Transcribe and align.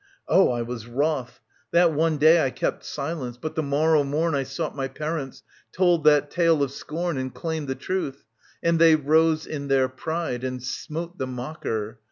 Oh, 0.27 0.49
I 0.49 0.63
was 0.63 0.87
wroth! 0.87 1.41
That 1.69 1.93
one 1.93 2.17
Day 2.17 2.43
I 2.43 2.49
kept 2.49 2.83
silence, 2.83 3.37
but 3.37 3.53
the 3.53 3.61
morrow 3.61 4.03
morn 4.03 4.33
I 4.33 4.41
sought 4.41 4.75
my 4.75 4.87
parents, 4.87 5.43
told 5.71 6.05
that 6.05 6.31
tale 6.31 6.63
of 6.63 6.71
scorn 6.71 7.19
And 7.19 7.31
claimed 7.31 7.67
the 7.67 7.75
truth; 7.75 8.25
and 8.63 8.79
they 8.79 8.95
rose 8.95 9.45
in 9.45 9.67
their 9.67 9.87
pride 9.89 10.43
And 10.43 10.63
smote 10.63 11.19
the 11.19 11.27
mocker. 11.27 11.99